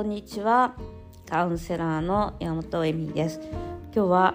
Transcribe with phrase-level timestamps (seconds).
[0.00, 0.76] こんにちは。
[1.28, 3.38] カウンセラーの山本恵美です。
[3.94, 4.34] 今日は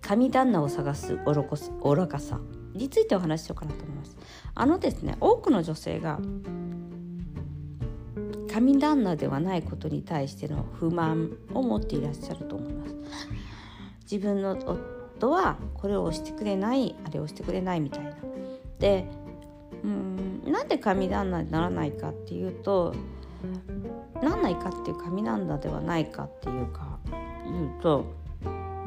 [0.00, 1.58] 神旦那を探す愚こ
[1.94, 2.40] 愚かさ
[2.72, 4.16] についてお話ししようかなと思います。
[4.54, 6.18] あのですね多くの女性が
[8.50, 12.96] 神旦那ではないことに対しての不満を持っていらっしゃると思います。
[14.10, 18.12] 自分の夫はこれをしてくれないあれをしてくれないみたいな。
[18.78, 19.06] で
[19.84, 20.11] うん
[20.52, 22.94] なんで神旦那にならないかっていうと
[24.22, 26.98] なんないかっていう神旦那ではないかっていうか
[27.44, 28.04] 言うと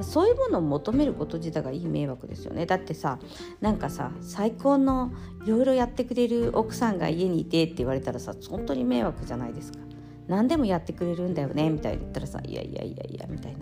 [0.01, 2.65] そういうものを求めること自体がいい迷惑ですよね。
[2.65, 3.17] だってさ
[3.61, 5.11] なんかさ最高の
[5.45, 9.79] いろいろやってくれる奥さんが家にいてって言われたらさ本当に迷惑じゃないですか。
[10.27, 13.59] 何でもやってくれるんだよねみたいに言ったらさいやいやいやいやみたいな。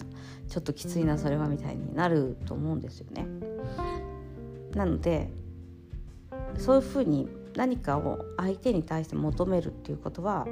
[0.50, 3.26] ちょっときついなそれはみたいになると思うんですよね。
[4.76, 5.32] なので
[6.58, 10.48] そういうふうに何かを相手に対して求めるっていうことは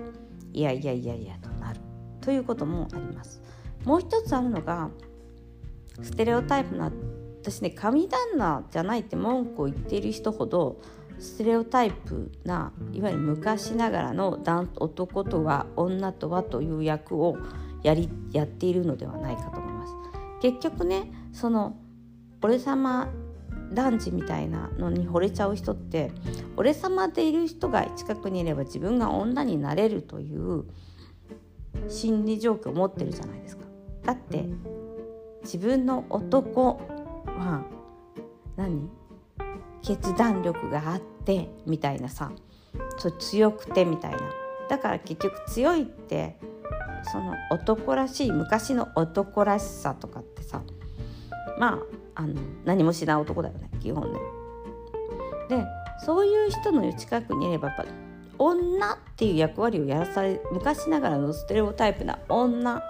[0.54, 1.80] いやいやいやいやとなる
[2.22, 3.42] ということもあります
[3.86, 4.90] もう一つあるのが
[6.02, 6.92] ステレオタイプな
[7.42, 10.80] 私ね神旦那じゃないって文句を言っている人ほど
[11.20, 14.40] ステレオタイプないわゆる昔ながらの
[14.80, 17.38] 男とは女とはという役を
[17.84, 19.94] やりやっているのではないかと思います。
[20.42, 21.78] 結局ねその
[22.42, 23.08] 俺様
[23.72, 26.12] 男児みたいなのに惚れちゃう人って
[26.58, 30.66] 俺様でいる人が近くにいれば自分が女になれるという
[31.88, 33.64] 心理状況を持ってるじゃないですか。
[34.04, 34.46] だって
[35.44, 36.82] 自分の男
[37.26, 37.64] は
[38.58, 38.90] 何？
[39.82, 42.32] 決断力があってみたいなさ。
[43.20, 44.20] 強くてみたいな。
[44.70, 46.38] だから結局強いって
[47.12, 50.62] その男らしい昔の男らしさとかってさ。
[51.58, 51.80] まあ
[52.16, 54.20] あの何もしない男だよね基本ね。
[55.50, 55.66] で
[56.06, 57.86] そういう人の近くにいればやっぱ
[58.38, 62.82] 女っていう役割をやらされ昔ながらのステレオタイプな女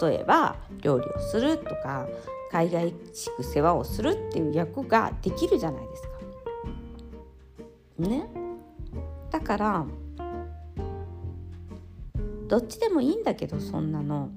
[0.00, 2.06] 例えば料理をするとか
[2.50, 6.08] 海外しく世話をするっていう役ができるじゃないですか。
[7.98, 8.28] ね
[9.30, 9.86] だから
[12.46, 14.30] どっちでもいいんだけどそんなの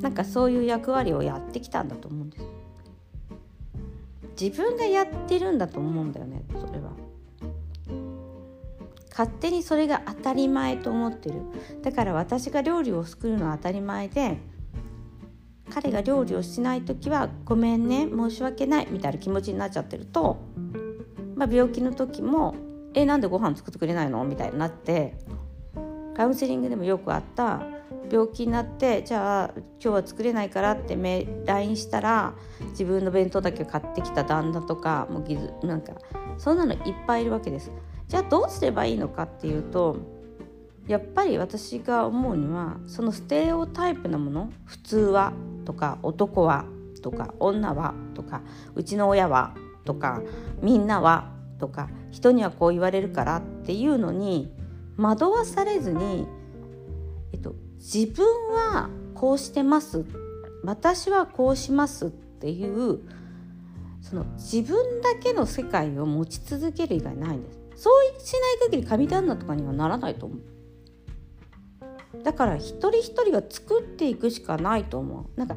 [0.00, 2.44] なんかそういう役割をやってきたんだと思うんです。
[4.40, 6.92] 自分がやってるんだと思うんだよねそれは。
[9.10, 11.42] 勝手にそれが当たり前と思ってる。
[11.82, 14.38] だから私が料理を作るのは当たり前で
[15.70, 20.38] 彼が料理をしない時は「ごめんね申し訳ない」みたいな気持ちになっちゃってると、
[21.36, 22.54] まあ、病気の時も
[22.94, 25.16] 「えなんでご飯作ってくれないの?」みたいになって
[26.16, 27.62] カウンセリングでもよくあった
[28.10, 30.96] 病気になってじゃあ今日は作れないからって
[31.46, 32.34] LINE したら
[32.70, 35.24] 自分の弁当だけ買ってきた旦那とかも
[35.62, 35.94] うなんか
[36.38, 37.70] そんなのいっぱいいるわけです。
[38.08, 39.96] じゃあどうすればいいのかっていうと
[40.88, 45.32] やっぱり私が思うにはそのステレオタイプなもの普通は
[45.64, 46.64] とか男は
[47.02, 48.42] とか女はとか
[48.74, 50.22] うちの親はとか
[50.60, 54.52] みんなはとか人にはこう言われるからっていうのに
[54.96, 56.26] 惑わされずに、
[57.32, 60.04] えっと、自分はこうしてます。
[60.62, 63.00] 私はこうしますっていう
[64.02, 67.58] その自分だけの世界を持ち続ける以外ないんです。
[67.76, 72.22] そうしない限り神旦那とかにはならないと思う。
[72.22, 75.38] だから一人一人が作っていくしかないと思う。
[75.38, 75.56] なんか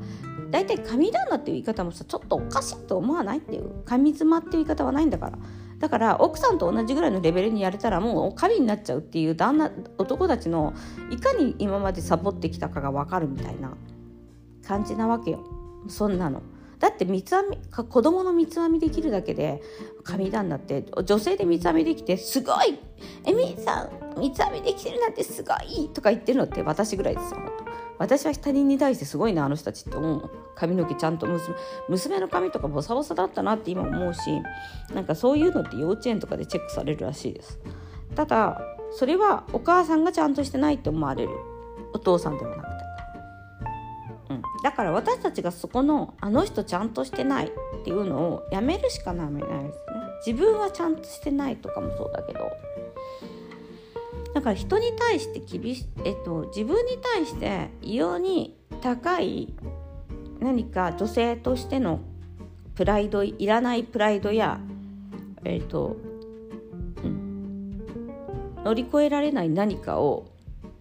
[0.50, 3.84] 大体神旦那っていう言い方もさちょっとおかしいと思わないっていう。
[3.84, 5.38] 神妻っていう言い方はないんだから。
[5.84, 10.74] だから奥さんと同じぐらいのレベルにやれたらもう神になっちゃうっていう旦那男たちの
[11.12, 13.76] いかに今までサボってきたかが分かるみたいな
[14.66, 15.44] 感じなわけよ
[15.90, 16.42] そんなの。
[16.80, 19.62] だって三つ編み子供の三つ編みできるだけで
[20.06, 22.80] 神旦那って女性で三つ編みできてすごい
[23.26, 27.40] エミさん三つ編みできてるなんてすごいとか言ってるのって私ぐらいですよ
[28.00, 31.56] 私は他人に対してすごいなあの人たちって思う髪の毛ちゃんと娘
[31.90, 34.20] 娘の髪とかボサボサだったなって今思うし
[34.94, 37.59] なんかそういうのって幼稚園とかでチェックされるらしいです。
[38.16, 41.32] ただそれはお母さんがちゃんとしてないって思われる。
[41.94, 42.73] お父さんではなくて。
[44.29, 44.41] うん。
[44.64, 49.72] だから私たちがそこのあの人ちゃんとしてないっていうのをやめるしかないですね。
[50.26, 52.52] 自分はちゃんとしてないとかもそうだけど。
[54.34, 59.53] だから人に対して厳し、えっと、自分に対して異様に高い
[60.40, 62.02] 何か女性としての
[62.76, 64.59] プライドいらないプライドや
[65.46, 65.97] えっと、
[67.03, 67.78] うん、
[68.64, 70.32] 乗り越えられない何かを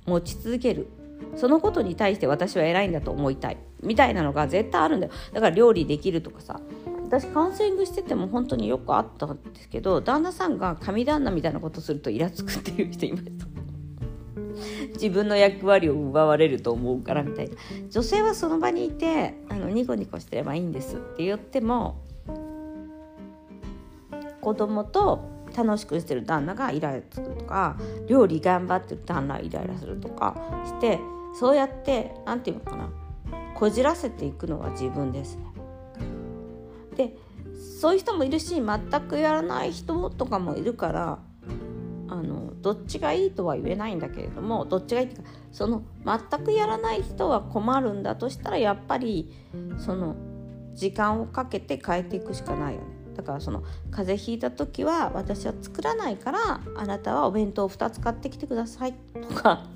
[0.07, 0.89] 持ち続ける。
[1.37, 3.57] そのことに対して私は偉いんだと思いたい。
[3.83, 5.13] みたいなのが絶対あるんだよ。
[5.33, 6.61] だから料理できるとかさ
[7.13, 13.47] 私カウンセリングしてても本当によくあったんですけど旦那さんが神旦那みたいなことするとイラつくっていう人いました
[14.97, 17.57] 自分の役割を奪われると思うからみたいな
[17.91, 22.01] 女性はその場にいてあのニコニコしてればいいんですって言っても
[24.41, 25.21] 子供と
[25.55, 27.77] 楽しくしてる旦那がイライラするとか
[28.09, 30.99] 料理頑張ってる旦那イライラするとかして
[31.39, 32.89] そうやって何て言うのかな
[33.55, 35.52] こじらせていくのは自分ですね。
[36.97, 37.17] で
[37.81, 41.19] そういう人もいるし全くやらない人とかもいるから
[42.09, 49.33] あのどっちがいいとは言えないんだけれどもどっちがいいっていうかその全くやらない人は困るんだとしたらやっぱり
[49.79, 50.15] その
[50.75, 52.87] 時間をかけて変えていくしかないよね。
[53.15, 59.67] だからその風邪ひいた時は私は作らないからあなたはお弁当を2つ買ってきてくださいとか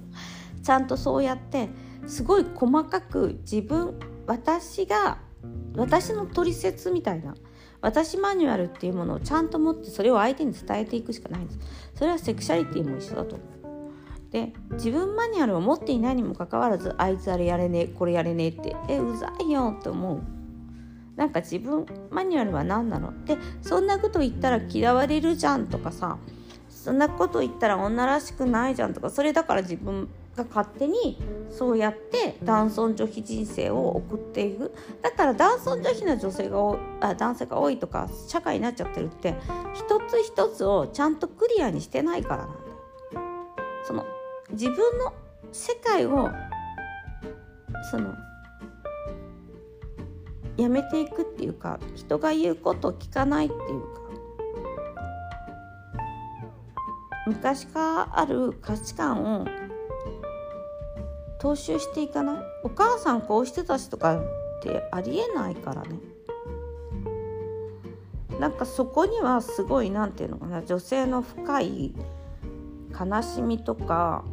[0.63, 1.69] ちゃんとそうやって
[2.07, 5.19] すごい細かく自分私が
[5.77, 7.35] 私の取説みたいな
[7.81, 11.59] 私マニュアルっていうものをちゃんと持ってそれを相手に伝えていくしかないんです。
[11.95, 13.37] それはセクシャリティも一緒だと。
[13.37, 20.23] 思うで自分マニュアルを持っていないにもかかわらずあいつあれやれねえこれやれねえってえうざいよって思う。
[21.15, 23.25] なんか自分マニュアルは何なの？
[23.25, 26.19] でそんなこと言ったら嫌われるじゃんとかさ
[26.69, 31.19] そんなこと言ったら女らしくないじゃんとかそれだから自分が勝手に
[31.51, 34.73] そうやって男尊女卑人生を送っていく。
[35.03, 36.59] だから男尊女卑な女性が
[37.01, 39.35] あ男性が多いとか社会になっちゃってるって
[39.75, 42.77] 一つ一つをちゃんとクリアにしてないからなんだよ。
[43.85, 44.05] その
[44.51, 45.13] 自分の
[45.53, 46.29] 世界を
[47.91, 48.15] その
[50.57, 54.07] やめていくっていうか人が言うことを聞かないっていうか。
[57.27, 59.47] 昔からある価値観を
[61.41, 62.37] 踏襲していかない？
[62.65, 64.23] お母さんこうしてたしとかっ
[64.63, 65.99] てありえないからね。
[68.41, 70.63] なんかそこにはすごい何て言うのかな。
[70.63, 71.95] 女性の深い
[72.99, 74.25] 悲しみとか、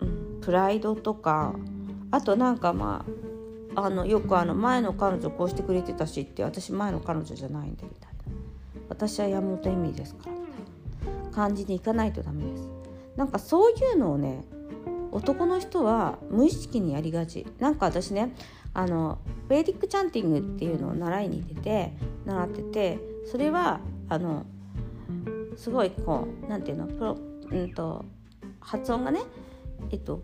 [0.00, 1.54] うん、プライドとか
[2.10, 3.04] あとなんかま
[3.74, 8.12] ああのよくあの前の彼女こうしてくれてたしって私前の彼女じゃないんでみたいな。
[8.88, 12.68] 私は山本恵美ですからみたいな感じにいかないとダメです。
[13.16, 14.44] なんかそういうのをね
[15.12, 18.34] 男の人は無意識にやりがちなんか私ね
[18.74, 19.18] あの
[19.48, 21.92] ベーディックチャンティングっていうのを習いに行って
[22.24, 22.98] 習ってて
[23.30, 24.46] それはあの
[25.56, 27.18] すごいこう何て言うのプロ、
[27.50, 28.04] うんと、
[28.60, 29.20] 発音がね
[29.90, 30.22] えっと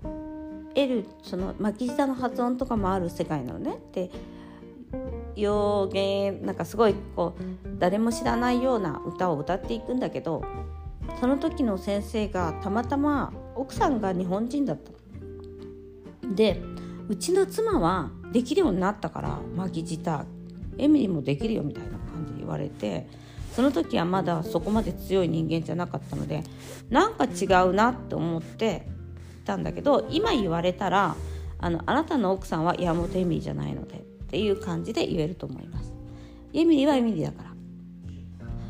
[0.74, 3.78] L その巻き舌の発音とかもある世界なのね。
[3.92, 4.10] で
[5.36, 10.42] 洋言なんかすごいこう誰も知らないような歌を歌っていくんだけど
[11.20, 14.92] その時の先生がたまたま奥さんが日本人だった。
[16.34, 16.62] で
[17.08, 20.26] うちの妻はできるようになったから巻き舌
[20.76, 23.08] エミリーもできるよみたいな感じで言われて
[23.52, 26.44] その時はまだそこまで強い人間じゃなかったので
[26.90, 28.86] なんか違うなって思って
[29.44, 31.16] たんだけど今言われたら
[31.58, 35.92] あのあなたの奥さんは山本エミリーじゃないのでっていう感じで言えると思います。
[36.52, 37.47] エミリーはエミリーだから。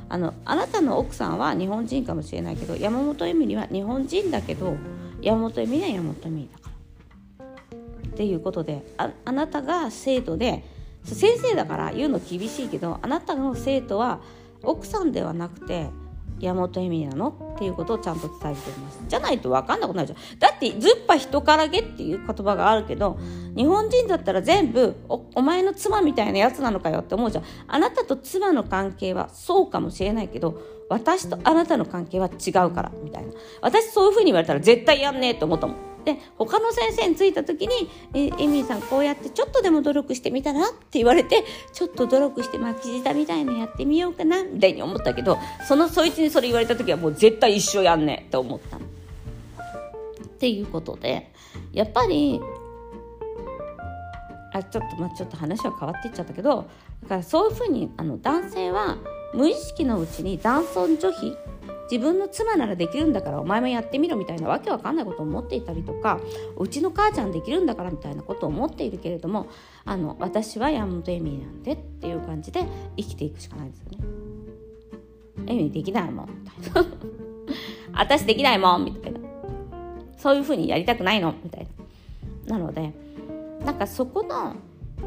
[0.08, 4.76] あのあなたの奥さんは日本人かもしれないけど山本恵美里は日本人だけど
[5.20, 8.08] 山本恵美里は山本恵美里だから。
[8.08, 10.64] っていうことでああなたが生徒で
[11.04, 14.20] 先生だから言うの厳しいけどあなたの生徒は
[14.62, 15.88] 奥さんではなくて
[16.40, 17.54] 山本恵美なの？
[17.56, 19.00] っていうことをちゃんと伝えています。
[19.08, 20.38] じゃないと分かんなくなるじゃん。
[20.38, 23.18] だってずっぱ人からげっていう言葉があるけど
[23.56, 27.44] 日本人だったら全部おお前の妻みたいなやつなのかよって思うじゃん。
[27.66, 33.32] あなたと妻の関係はそうかもしれないけど私とあなたの関係は違うからみたいな。
[33.60, 35.76] 私そういうふうに言われたら絶対やんねえと思ったもん。
[36.08, 45.36] で他の先生に着いた時に「えエミリーさんこうやってちょっとでも努力してみたら?」って言われてちょっと努力して巻き舌みたいのやってみようかなみたいに思ったけど
[45.66, 48.80] そのそいつにそれ言われた時はもう絶対一生やんねえって思ったっ
[50.38, 51.30] ていうことで
[51.74, 52.40] やっぱり
[54.54, 56.64] あちょっとまあちょっと話は変わっていっちゃったけど
[57.02, 58.96] だからそういうふうにあの男性は
[59.34, 61.36] 無意識のうちに男尊女卑
[61.90, 66.20] 自分の妻ならできるんだからお前もやってみろみたいなわけわかんないことを思っていたりとか
[66.56, 69.48] うちの母ちゃんできるんだからみたいなことを思っているけれども
[69.84, 72.66] あの私は山本エミーなんでっていう感じで
[72.96, 73.98] 生きていくしかないですよね。
[75.46, 76.90] エミできないもんみたいな。
[78.00, 79.20] 私できないもんみたいな。
[80.18, 81.66] そういうふうにやりたくないのみたい
[82.46, 82.58] な。
[82.58, 82.92] なので
[83.64, 84.56] なんかそこの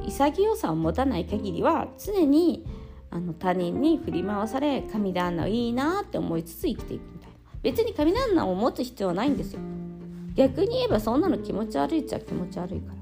[0.05, 2.65] 潔さを持たない限りは常に
[3.11, 7.35] あの他人に振り回され神旦那いいなって思いつつ生きていくみたいな。
[7.61, 9.59] 別に神旦那を持つ必要はないんですよ。
[10.33, 12.95] 逆に言えばそんなの気持ち悪いっちゃ気持ち悪いから。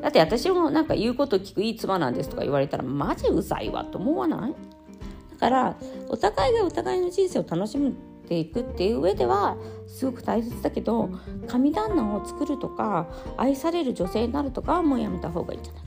[0.00, 4.54] だって私もなんか言うこと聞くいい妻なんですとか言われたらマジうざいわと思わない？
[5.32, 5.76] だから
[6.08, 7.92] お互いがお互いの人生を楽しむ
[8.26, 11.10] ていくっていう上ではすごく大切だけど
[11.46, 15.82] 神旦那を作るとか愛される女性になるとかはもうやめた方がいいんじゃない？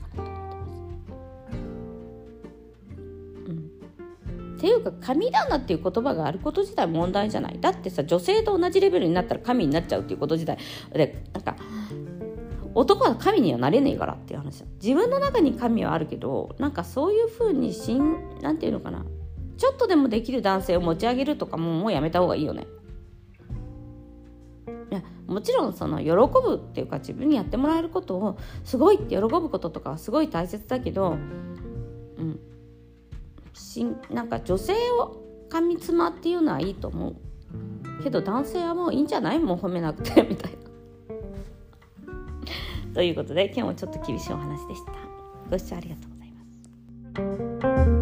[4.64, 7.58] ていうか神旦那っていう言葉があること自体問題じゃない。
[7.60, 10.56] だってさ女性と同じレベルになったら神になっちゃうっていうこと自体。
[10.90, 11.56] でなんか
[12.74, 19.04] 男は神にはなれねえからっていう話自分の中に神はあるけどなんかそういうふうにしんなんていうのかな。
[19.58, 22.66] ちょっとでもできる男性を持ち上げるとかももうやめた方がいいよね。
[24.90, 31.14] いやもちろんその喜ぶっていうか自分にやってもらえることをすごいって喜ぶこととかはすごい大切だけど、う
[32.22, 32.40] ん、
[33.54, 37.16] しんなんか女性を髪妻っていうのはいいと思う
[38.02, 39.38] けど男性はもういいんじゃない？
[39.38, 40.58] もう褒めなくてみたいな。
[42.94, 44.92] ということで今日もちょっと厳しいお話でした。
[45.50, 47.93] ご視聴ありがとうございます。